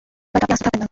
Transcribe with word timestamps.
নয়তো 0.31 0.37
আপনি 0.43 0.53
আস্তো 0.55 0.63
থাকবেন 0.67 0.79
না। 0.81 0.87